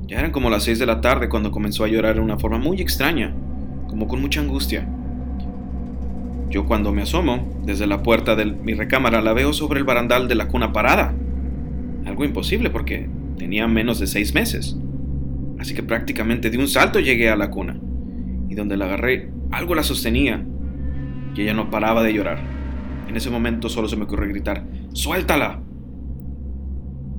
Ya 0.05 0.19
eran 0.19 0.29
como 0.29 0.51
las 0.51 0.61
6 0.65 0.77
de 0.77 0.85
la 0.85 1.01
tarde 1.01 1.27
cuando 1.27 1.49
comenzó 1.49 1.83
a 1.83 1.87
llorar 1.87 2.13
de 2.13 2.21
una 2.21 2.37
forma 2.37 2.59
muy 2.59 2.81
extraña, 2.81 3.33
como 3.87 4.07
con 4.07 4.21
mucha 4.21 4.41
angustia. 4.41 4.87
Yo 6.51 6.67
cuando 6.67 6.93
me 6.93 7.01
asomo 7.01 7.61
desde 7.65 7.87
la 7.87 8.03
puerta 8.03 8.35
de 8.35 8.45
mi 8.45 8.75
recámara 8.75 9.19
la 9.21 9.33
veo 9.33 9.51
sobre 9.51 9.79
el 9.79 9.85
barandal 9.85 10.27
de 10.27 10.35
la 10.35 10.47
cuna 10.47 10.71
parada. 10.71 11.15
Algo 12.05 12.25
imposible 12.25 12.69
porque 12.69 13.09
tenía 13.39 13.67
menos 13.67 13.97
de 13.99 14.05
6 14.05 14.35
meses. 14.35 14.77
Así 15.57 15.73
que 15.73 15.81
prácticamente 15.81 16.51
de 16.51 16.59
un 16.59 16.67
salto 16.67 16.99
llegué 16.99 17.31
a 17.31 17.35
la 17.35 17.49
cuna 17.49 17.79
donde 18.57 18.77
la 18.77 18.85
agarré 18.85 19.31
algo 19.51 19.75
la 19.75 19.83
sostenía 19.83 20.45
y 21.33 21.41
ella 21.41 21.53
no 21.53 21.69
paraba 21.69 22.03
de 22.03 22.13
llorar. 22.13 22.39
En 23.07 23.15
ese 23.15 23.29
momento 23.29 23.69
solo 23.69 23.87
se 23.87 23.95
me 23.95 24.03
ocurrió 24.03 24.29
gritar, 24.29 24.65
¡suéltala! 24.93 25.61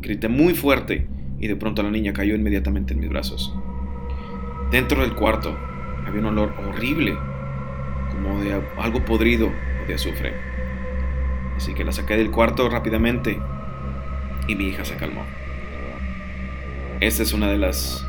Grité 0.01 0.29
muy 0.29 0.55
fuerte 0.55 1.09
y 1.39 1.47
de 1.47 1.57
pronto 1.57 1.83
la 1.83 1.91
niña 1.91 2.13
cayó 2.13 2.35
inmediatamente 2.35 2.93
en 2.93 3.01
mis 3.01 3.09
brazos. 3.09 3.55
Dentro 4.71 5.01
del 5.01 5.15
cuarto 5.15 5.57
había 6.07 6.21
un 6.21 6.27
olor 6.27 6.53
horrible, 6.67 7.17
como 8.11 8.43
de 8.43 8.61
algo 8.79 9.05
podrido 9.05 9.47
o 9.47 9.87
de 9.87 9.95
azufre. 9.95 10.35
Así 11.57 11.75
que 11.75 11.85
la 11.85 11.93
saqué 11.93 12.17
del 12.17 12.31
cuarto 12.31 12.69
rápidamente 12.69 13.41
y 14.47 14.55
mi 14.55 14.69
hija 14.69 14.85
se 14.85 14.97
calmó. 14.97 15.25
Esta 17.01 17.23
es 17.23 17.33
una 17.33 17.49
de 17.49 17.59
las 17.59 18.07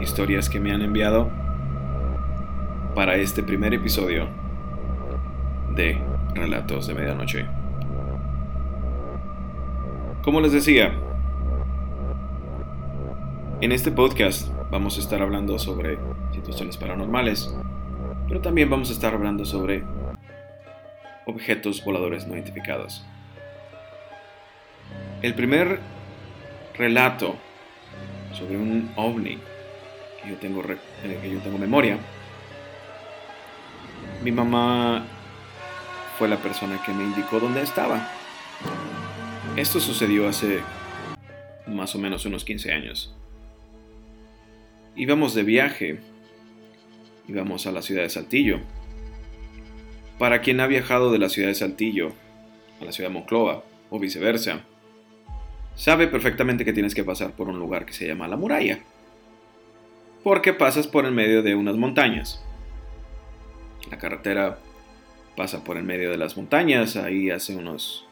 historias 0.00 0.48
que 0.48 0.60
me 0.60 0.72
han 0.72 0.82
enviado 0.82 1.30
para 2.96 3.16
este 3.16 3.42
primer 3.42 3.74
episodio 3.74 4.26
de 5.74 6.00
Relatos 6.34 6.86
de 6.86 6.94
Medianoche. 6.94 7.46
Como 10.22 10.40
les 10.40 10.52
decía, 10.52 10.94
en 13.60 13.72
este 13.72 13.92
podcast 13.92 14.48
vamos 14.70 14.96
a 14.96 15.00
estar 15.00 15.20
hablando 15.20 15.58
sobre 15.58 15.98
situaciones 16.32 16.78
paranormales, 16.78 17.54
pero 18.28 18.40
también 18.40 18.70
vamos 18.70 18.88
a 18.88 18.94
estar 18.94 19.12
hablando 19.12 19.44
sobre 19.44 19.84
objetos 21.26 21.84
voladores 21.84 22.26
no 22.26 22.32
identificados. 22.32 23.04
El 25.20 25.34
primer 25.34 25.80
relato 26.78 27.34
sobre 28.32 28.56
un 28.56 28.90
ovni 28.96 29.36
que 30.22 30.30
yo 30.30 30.36
tengo, 30.38 30.62
que 30.62 31.58
memoria, 31.58 31.98
mi 34.26 34.32
mamá 34.32 35.06
fue 36.18 36.26
la 36.26 36.38
persona 36.38 36.82
que 36.84 36.92
me 36.92 37.04
indicó 37.04 37.38
dónde 37.38 37.62
estaba. 37.62 38.10
Esto 39.54 39.78
sucedió 39.78 40.26
hace 40.26 40.62
más 41.68 41.94
o 41.94 42.00
menos 42.00 42.26
unos 42.26 42.44
15 42.44 42.72
años. 42.72 43.14
íbamos 44.96 45.32
de 45.32 45.44
viaje, 45.44 46.00
íbamos 47.28 47.68
a 47.68 47.70
la 47.70 47.82
ciudad 47.82 48.02
de 48.02 48.10
Saltillo. 48.10 48.58
Para 50.18 50.40
quien 50.40 50.58
ha 50.58 50.66
viajado 50.66 51.12
de 51.12 51.18
la 51.20 51.28
ciudad 51.28 51.50
de 51.50 51.54
Saltillo 51.54 52.10
a 52.80 52.84
la 52.84 52.90
ciudad 52.90 53.10
de 53.10 53.14
Monclova 53.14 53.62
o 53.90 54.00
viceversa, 54.00 54.64
sabe 55.76 56.08
perfectamente 56.08 56.64
que 56.64 56.72
tienes 56.72 56.96
que 56.96 57.04
pasar 57.04 57.30
por 57.30 57.48
un 57.48 57.60
lugar 57.60 57.86
que 57.86 57.92
se 57.92 58.08
llama 58.08 58.26
la 58.26 58.36
muralla, 58.36 58.80
porque 60.24 60.52
pasas 60.52 60.88
por 60.88 61.06
el 61.06 61.12
medio 61.12 61.44
de 61.44 61.54
unas 61.54 61.76
montañas. 61.76 62.42
La 63.90 63.98
carretera 63.98 64.58
pasa 65.36 65.62
por 65.64 65.76
el 65.76 65.84
medio 65.84 66.10
de 66.10 66.16
las 66.16 66.36
montañas, 66.36 66.96
ahí 66.96 67.30
hace 67.30 67.54
unos, 67.54 68.06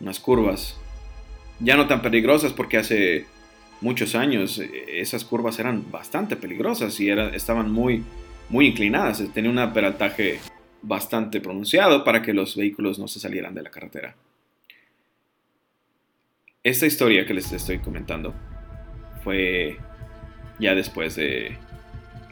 unas 0.00 0.20
curvas, 0.20 0.78
ya 1.60 1.76
no 1.76 1.86
tan 1.86 2.02
peligrosas 2.02 2.52
porque 2.52 2.76
hace 2.76 3.26
muchos 3.80 4.14
años 4.14 4.58
eh, 4.58 5.00
esas 5.00 5.24
curvas 5.24 5.58
eran 5.58 5.90
bastante 5.90 6.36
peligrosas 6.36 6.98
y 7.00 7.10
estaban 7.10 7.70
muy, 7.72 8.04
muy 8.48 8.66
inclinadas, 8.66 9.22
tenía 9.32 9.50
un 9.50 9.72
peraltaje 9.72 10.40
bastante 10.82 11.40
pronunciado 11.40 12.04
para 12.04 12.22
que 12.22 12.32
los 12.32 12.56
vehículos 12.56 12.98
no 12.98 13.08
se 13.08 13.18
salieran 13.18 13.54
de 13.54 13.62
la 13.62 13.70
carretera. 13.70 14.14
Esta 16.62 16.86
historia 16.86 17.24
que 17.26 17.34
les 17.34 17.50
estoy 17.52 17.78
comentando 17.78 18.34
fue 19.24 19.78
ya 20.58 20.74
después 20.74 21.16
de 21.16 21.56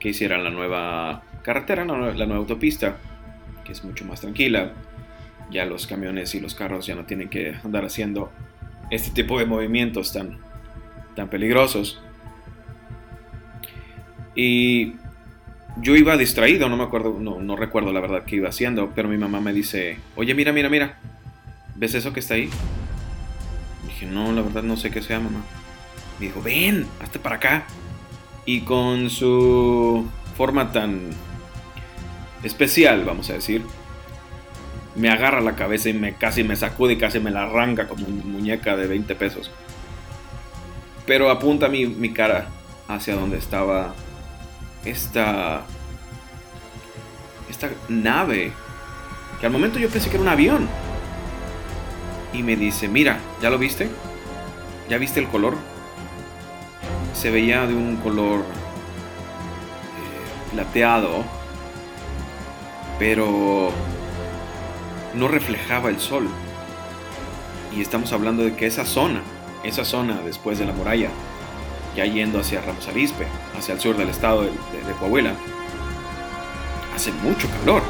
que 0.00 0.10
hicieran 0.10 0.44
la 0.44 0.50
nueva 0.50 1.22
carretera, 1.46 1.84
la 1.84 1.94
nueva 2.26 2.38
autopista, 2.38 2.96
que 3.64 3.70
es 3.70 3.84
mucho 3.84 4.04
más 4.04 4.20
tranquila. 4.20 4.72
Ya 5.48 5.64
los 5.64 5.86
camiones 5.86 6.34
y 6.34 6.40
los 6.40 6.56
carros 6.56 6.86
ya 6.86 6.96
no 6.96 7.04
tienen 7.04 7.28
que 7.28 7.54
andar 7.62 7.84
haciendo 7.84 8.32
este 8.90 9.10
tipo 9.12 9.38
de 9.38 9.46
movimientos 9.46 10.12
tan, 10.12 10.38
tan 11.14 11.28
peligrosos. 11.28 12.02
Y 14.34 14.94
yo 15.80 15.94
iba 15.94 16.16
distraído, 16.16 16.68
no 16.68 16.76
me 16.76 16.82
acuerdo, 16.82 17.16
no, 17.20 17.54
recuerdo 17.54 17.92
la 17.92 18.00
verdad 18.00 18.24
qué 18.24 18.36
iba 18.36 18.48
haciendo, 18.48 18.90
pero 18.92 19.08
mi 19.08 19.16
mamá 19.16 19.40
me 19.40 19.52
dice, 19.52 19.98
oye, 20.16 20.34
mira, 20.34 20.52
mira, 20.52 20.68
mira, 20.68 20.98
¿ves 21.76 21.94
eso 21.94 22.12
que 22.12 22.18
está 22.18 22.34
ahí? 22.34 22.50
dije, 23.86 24.06
no, 24.06 24.32
la 24.32 24.42
verdad 24.42 24.64
no 24.64 24.76
sé 24.76 24.90
qué 24.90 25.00
sea, 25.00 25.20
mamá. 25.20 25.44
Me 26.18 26.26
dijo, 26.26 26.42
ven, 26.42 26.88
hazte 27.00 27.20
para 27.20 27.36
acá. 27.36 27.66
Y 28.46 28.62
con 28.62 29.10
su 29.10 30.08
forma 30.36 30.72
tan 30.72 31.10
especial, 32.42 33.04
vamos 33.04 33.30
a 33.30 33.34
decir, 33.34 33.64
me 34.96 35.10
agarra 35.10 35.40
la 35.40 35.56
cabeza 35.56 35.88
y 35.90 35.92
me 35.92 36.14
casi 36.14 36.42
me 36.42 36.56
sacude 36.56 36.94
y 36.94 36.98
casi 36.98 37.20
me 37.20 37.30
la 37.30 37.44
arranca 37.44 37.86
como 37.86 38.06
una 38.06 38.24
muñeca 38.24 38.76
de 38.76 38.86
20 38.86 39.14
pesos. 39.14 39.50
Pero 41.06 41.30
apunta 41.30 41.68
mi, 41.68 41.86
mi 41.86 42.12
cara 42.12 42.48
hacia 42.88 43.14
donde 43.14 43.38
estaba 43.38 43.94
esta 44.84 45.64
esta 47.50 47.70
nave 47.88 48.52
que 49.40 49.46
al 49.46 49.52
momento 49.52 49.78
yo 49.78 49.88
pensé 49.88 50.08
que 50.08 50.16
era 50.16 50.22
un 50.22 50.28
avión. 50.28 50.68
Y 52.32 52.42
me 52.42 52.56
dice 52.56 52.88
mira 52.88 53.18
ya 53.40 53.50
lo 53.50 53.58
viste 53.58 53.88
ya 54.88 54.98
viste 54.98 55.20
el 55.20 55.28
color 55.28 55.56
se 57.14 57.30
veía 57.30 57.66
de 57.66 57.74
un 57.74 57.96
color 57.96 58.40
eh, 58.40 58.44
plateado 60.52 61.24
pero 62.98 63.70
no 65.14 65.28
reflejaba 65.28 65.88
el 65.88 66.00
sol. 66.00 66.28
Y 67.74 67.80
estamos 67.80 68.12
hablando 68.12 68.42
de 68.42 68.54
que 68.54 68.66
esa 68.66 68.84
zona, 68.84 69.22
esa 69.64 69.84
zona 69.84 70.20
después 70.24 70.58
de 70.58 70.66
la 70.66 70.72
muralla, 70.72 71.10
ya 71.94 72.04
yendo 72.04 72.40
hacia 72.40 72.60
Ramos 72.60 72.86
Arizpe, 72.88 73.26
hacia 73.58 73.74
el 73.74 73.80
sur 73.80 73.96
del 73.96 74.08
estado 74.08 74.42
de, 74.42 74.50
Coahuila, 74.98 75.32
hace 76.94 77.12
mucho 77.12 77.48
calor. 77.60 77.82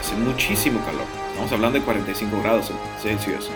Hace 0.00 0.14
muchísimo 0.16 0.80
calor. 0.84 1.04
Estamos 1.30 1.52
hablando 1.52 1.78
de 1.78 1.84
45 1.84 2.42
grados 2.42 2.72
Celsius 3.00 3.50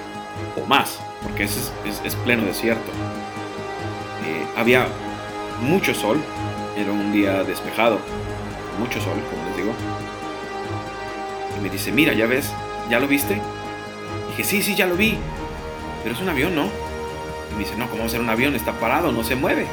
o 0.62 0.66
más, 0.66 1.00
porque 1.22 1.44
es, 1.44 1.72
es, 2.05 2.14
pleno 2.16 2.44
desierto. 2.44 2.90
Eh, 4.24 4.46
había 4.57 4.87
mucho 5.62 5.94
sol, 5.94 6.20
era 6.76 6.92
un 6.92 7.12
día 7.12 7.42
despejado, 7.44 7.98
mucho 8.78 9.00
sol, 9.00 9.18
como 9.30 9.44
les 9.46 9.56
digo. 9.56 9.74
Y 11.58 11.62
me 11.62 11.70
dice, 11.70 11.92
mira, 11.92 12.12
ya 12.12 12.26
ves, 12.26 12.52
¿ya 12.90 13.00
lo 13.00 13.08
viste? 13.08 13.35
Y 13.35 14.30
dije, 14.30 14.44
sí, 14.44 14.62
sí, 14.62 14.74
ya 14.74 14.87
lo 14.87 14.96
vi. 14.96 15.16
Pero 16.02 16.14
es 16.14 16.20
un 16.20 16.28
avión, 16.28 16.54
¿no? 16.54 16.64
Y 17.50 17.54
me 17.54 17.61
dice, 17.61 17.76
no, 17.76 17.88
¿cómo 17.88 18.00
va 18.00 18.06
a 18.06 18.11
ser 18.11 18.20
un 18.20 18.30
avión? 18.30 18.54
Está 18.54 18.72
parado, 18.78 19.12
no 19.12 19.22
se 19.24 19.37
mueve. 19.37 19.66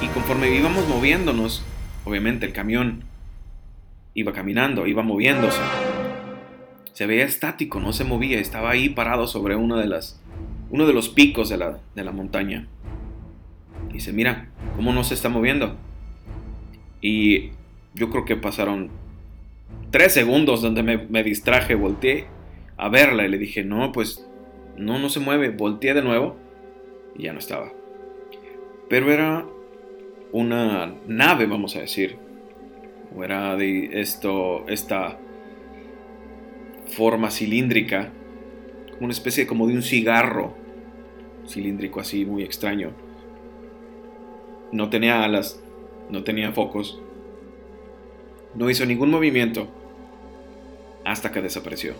Y 0.00 0.06
conforme 0.08 0.50
íbamos 0.50 0.86
moviéndonos, 0.88 1.64
obviamente 2.04 2.46
el 2.46 2.52
camión 2.52 3.04
iba 4.14 4.32
caminando, 4.32 4.86
iba 4.86 5.02
moviéndose. 5.02 5.60
Se 6.92 7.06
veía 7.06 7.24
estático, 7.24 7.80
no 7.80 7.92
se 7.92 8.04
movía, 8.04 8.40
estaba 8.40 8.70
ahí 8.70 8.88
parado 8.88 9.26
sobre 9.28 9.54
una 9.54 9.76
de 9.76 9.86
las, 9.86 10.20
uno 10.70 10.86
de 10.86 10.92
los 10.92 11.08
picos 11.08 11.48
de 11.48 11.56
la, 11.56 11.78
de 11.94 12.04
la 12.04 12.10
montaña. 12.10 12.66
Dice, 13.92 14.12
mira, 14.12 14.48
¿cómo 14.76 14.92
no 14.92 15.04
se 15.04 15.14
está 15.14 15.28
moviendo? 15.28 15.76
Y 17.00 17.50
yo 17.98 18.10
creo 18.10 18.24
que 18.24 18.36
pasaron 18.36 18.90
tres 19.90 20.12
segundos 20.12 20.62
donde 20.62 20.82
me, 20.82 21.22
distraje, 21.22 21.74
volteé 21.74 22.26
a 22.76 22.88
verla 22.88 23.24
y 23.24 23.28
le 23.28 23.38
dije, 23.38 23.64
no, 23.64 23.92
pues 23.92 24.26
no, 24.76 24.98
no 24.98 25.08
se 25.10 25.20
mueve. 25.20 25.50
Volteé 25.50 25.94
de 25.94 26.02
nuevo 26.02 26.36
y 27.16 27.24
ya 27.24 27.32
no 27.32 27.38
estaba. 27.38 27.72
Pero 28.88 29.12
era 29.12 29.46
una 30.32 30.94
nave, 31.06 31.46
vamos 31.46 31.76
a 31.76 31.80
decir. 31.80 32.16
Era 33.22 33.56
de 33.56 34.00
esto, 34.00 34.66
esta 34.68 35.18
forma 36.86 37.30
cilíndrica, 37.30 38.12
como 38.92 39.06
una 39.06 39.12
especie 39.12 39.46
como 39.46 39.66
de 39.66 39.74
un 39.74 39.82
cigarro 39.82 40.54
cilíndrico 41.46 42.00
así, 42.00 42.24
muy 42.24 42.42
extraño. 42.42 42.92
No 44.70 44.90
tenía 44.90 45.24
alas, 45.24 45.62
no 46.10 46.22
tenía 46.22 46.52
focos, 46.52 47.00
no 48.54 48.70
hizo 48.70 48.86
ningún 48.86 49.10
movimiento 49.10 49.68
hasta 51.04 51.30
que 51.30 51.42
desapareció. 51.42 51.94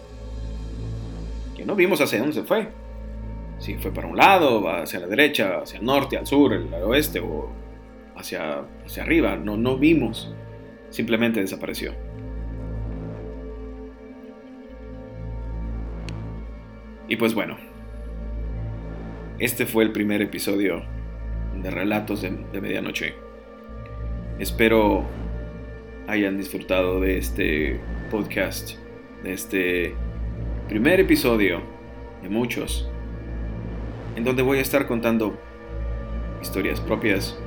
Que 1.57 1.65
no 1.65 1.75
vimos 1.75 2.01
hacia 2.01 2.19
dónde 2.19 2.35
se 2.35 2.43
fue. 2.43 2.69
Si 3.59 3.75
fue 3.75 3.93
para 3.93 4.07
un 4.07 4.17
lado, 4.17 4.69
hacia 4.69 5.01
la 5.01 5.07
derecha, 5.07 5.61
hacia 5.63 5.79
el 5.79 5.85
norte, 5.85 6.17
al 6.17 6.27
sur, 6.27 6.53
al 6.53 6.83
oeste 6.85 7.21
o 7.21 7.51
hacia, 8.17 8.65
hacia 8.85 9.03
arriba. 9.03 9.37
No, 9.37 9.57
no 9.57 9.77
vimos. 9.77 10.33
Simplemente 10.91 11.41
desapareció. 11.41 11.95
Y 17.09 17.17
pues 17.17 17.35
bueno, 17.35 17.57
este 19.39 19.65
fue 19.65 19.85
el 19.85 19.93
primer 19.93 20.21
episodio 20.21 20.83
de 21.63 21.71
Relatos 21.71 22.21
de 22.23 22.61
Medianoche. 22.61 23.15
Espero 24.39 25.05
hayan 26.09 26.39
disfrutado 26.39 27.01
de 27.01 27.19
este 27.19 27.79
podcast, 28.11 28.79
de 29.23 29.33
este 29.35 29.95
primer 30.67 31.01
episodio 31.01 31.61
de 32.23 32.31
muchos, 32.31 32.89
en 34.17 34.25
donde 34.25 34.43
voy 34.43 34.57
a 34.57 34.63
estar 34.63 34.87
contando 34.87 35.39
historias 36.41 36.81
propias, 36.81 37.39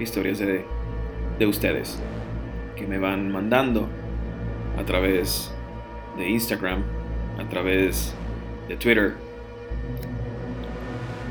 historias 0.00 0.40
de, 0.40 0.64
de 1.38 1.46
ustedes, 1.46 2.00
que 2.74 2.84
me 2.84 2.98
van 2.98 3.30
mandando 3.30 3.88
a 4.76 4.84
través 4.84 5.54
de 6.18 6.30
Instagram, 6.30 6.82
a 7.38 7.48
través 7.48 8.12
de 8.66 8.76
Twitter. 8.76 9.14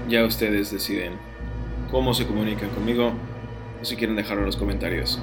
Ya 0.08 0.24
ustedes 0.24 0.72
deciden 0.72 1.12
cómo 1.92 2.14
se 2.14 2.26
comunican 2.26 2.70
conmigo 2.70 3.12
o 3.82 3.86
si 3.86 3.98
quieren 3.98 4.16
dejarlo 4.16 4.44
en 4.44 4.46
los 4.46 4.58
comentarios. 4.58 5.22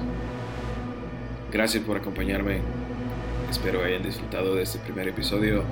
Gracias 1.51 1.83
por 1.83 1.95
acompañarme. 1.95 2.59
Espero 3.49 3.83
hayan 3.83 4.03
disfrutado 4.03 4.55
de 4.55 4.63
este 4.63 4.79
primer 4.79 5.07
episodio. 5.07 5.63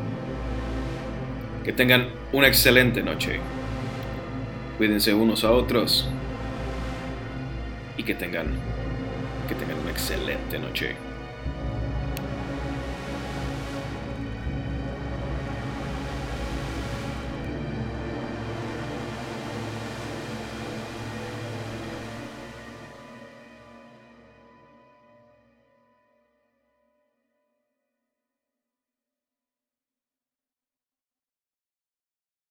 Que 1.66 1.74
tengan 1.74 2.08
una 2.32 2.48
excelente 2.48 3.04
noche. 3.04 3.40
Cuídense 4.78 5.14
unos 5.14 5.44
a 5.44 5.52
otros. 5.52 6.08
Y 7.98 8.04
que 8.04 8.16
tengan 8.16 8.48
que 9.50 9.56
tengan 9.56 9.78
una 9.80 9.92
excelente 9.92 10.58
noche. 10.60 10.96